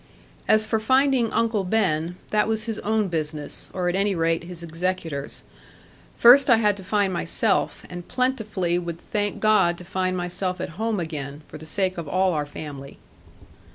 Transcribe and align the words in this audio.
As 0.47 0.65
for 0.65 0.79
finding 0.79 1.31
Uncle 1.31 1.63
Ben 1.63 2.15
that 2.29 2.47
was 2.47 2.63
his 2.63 2.79
own 2.79 3.07
business, 3.07 3.69
or 3.71 3.87
at 3.87 3.95
any 3.95 4.15
rate 4.15 4.45
his 4.45 4.63
executor's; 4.63 5.43
first 6.17 6.49
I 6.49 6.57
had 6.57 6.75
to 6.77 6.83
find 6.83 7.13
myself, 7.13 7.85
and 7.87 8.07
plentifully 8.07 8.79
would 8.79 8.99
thank 8.99 9.39
God 9.39 9.77
to 9.77 9.85
find 9.85 10.17
myself 10.17 10.59
at 10.59 10.69
home 10.69 10.99
again, 10.99 11.43
for 11.47 11.59
the 11.59 11.67
sake 11.67 11.99
of 11.99 12.07
all 12.07 12.33
our 12.33 12.47
family. 12.47 12.97